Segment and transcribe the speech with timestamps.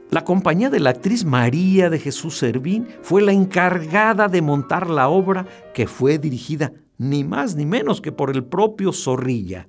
[0.09, 5.09] La compañía de la actriz María de Jesús Servín fue la encargada de montar la
[5.09, 9.68] obra que fue dirigida ni más ni menos que por el propio Zorrilla.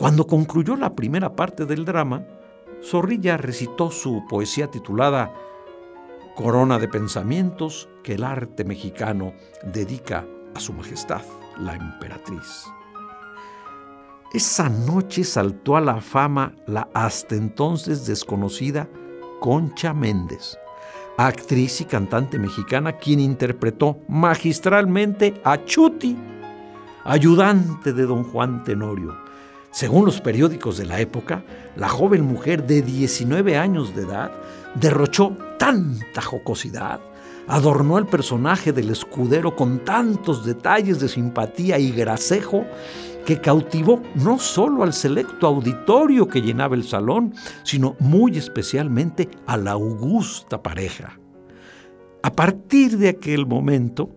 [0.00, 2.24] Cuando concluyó la primera parte del drama,
[2.82, 5.30] Zorrilla recitó su poesía titulada
[6.34, 10.24] Corona de pensamientos que el arte mexicano dedica
[10.54, 11.20] a su majestad,
[11.58, 12.64] la emperatriz.
[14.32, 18.88] Esa noche saltó a la fama la hasta entonces desconocida
[19.38, 20.56] Concha Méndez,
[21.18, 26.16] actriz y cantante mexicana quien interpretó magistralmente a Chuti,
[27.04, 29.28] ayudante de don Juan Tenorio.
[29.70, 31.44] Según los periódicos de la época,
[31.76, 34.32] la joven mujer de 19 años de edad
[34.74, 37.00] derrochó tanta jocosidad,
[37.46, 42.64] adornó el personaje del escudero con tantos detalles de simpatía y gracejo
[43.24, 47.32] que cautivó no solo al selecto auditorio que llenaba el salón,
[47.62, 51.18] sino muy especialmente a la augusta pareja.
[52.22, 54.10] A partir de aquel momento,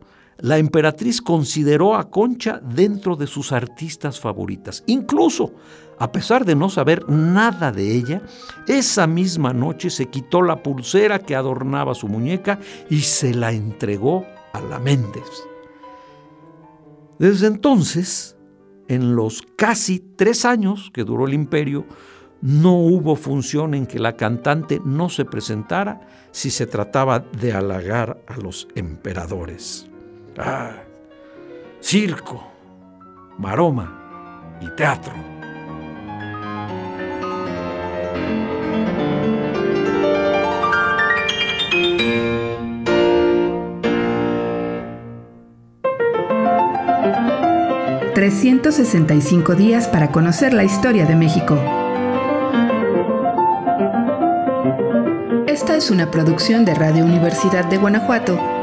[0.44, 4.84] la emperatriz consideró a Concha dentro de sus artistas favoritas.
[4.88, 5.54] Incluso,
[5.98, 8.22] a pesar de no saber nada de ella,
[8.68, 12.60] esa misma noche se quitó la pulsera que adornaba su muñeca
[12.90, 15.24] y se la entregó a la Méndez.
[17.20, 18.36] Desde entonces,
[18.90, 21.86] en los casi tres años que duró el imperio,
[22.42, 28.22] no hubo función en que la cantante no se presentara si se trataba de halagar
[28.28, 29.90] a los emperadores.
[30.38, 30.72] Ah,
[31.80, 32.44] circo,
[33.38, 35.14] maroma y teatro.
[48.16, 51.56] 365 días para conocer la historia de México.
[55.46, 58.63] Esta es una producción de Radio Universidad de Guanajuato